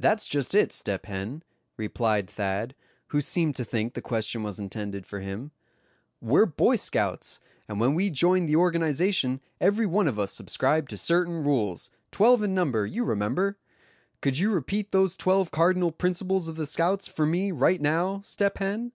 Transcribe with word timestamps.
"That's 0.00 0.26
just 0.26 0.52
it, 0.56 0.72
Step 0.72 1.06
Hen," 1.06 1.44
replied 1.76 2.28
Thad, 2.28 2.74
who 3.10 3.20
seemed 3.20 3.54
to 3.54 3.62
think 3.62 3.94
the 3.94 4.02
question 4.02 4.42
was 4.42 4.58
intended 4.58 5.06
for 5.06 5.20
him; 5.20 5.52
"we're 6.20 6.44
Boy 6.44 6.74
Scouts, 6.74 7.38
and 7.68 7.78
when 7.78 7.94
we 7.94 8.10
joined 8.10 8.48
the 8.48 8.56
organization 8.56 9.40
every 9.60 9.86
one 9.86 10.08
of 10.08 10.18
us 10.18 10.32
subscribed 10.32 10.90
to 10.90 10.96
certain 10.96 11.44
rules, 11.44 11.88
twelve 12.10 12.42
in 12.42 12.52
number, 12.52 12.84
you 12.84 13.04
remember. 13.04 13.56
Could 14.20 14.38
you 14.38 14.50
repeat 14.50 14.90
those 14.90 15.16
twelve 15.16 15.52
cardinal 15.52 15.92
principles 15.92 16.48
of 16.48 16.56
the 16.56 16.66
scouts 16.66 17.06
for 17.06 17.24
me 17.24 17.52
right 17.52 17.80
now, 17.80 18.22
Step 18.24 18.58
Hen?" 18.58 18.90